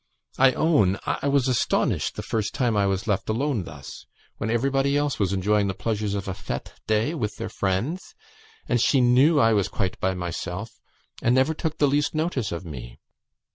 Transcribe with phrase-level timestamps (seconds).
[0.39, 4.97] I own, I was astonished the first time I was left alone thus; when everybody
[4.97, 8.15] else was enjoying the pleasures of a fete day with their friends,
[8.67, 10.71] and she knew I was quite by myself,
[11.21, 12.97] and never took the least notice of me.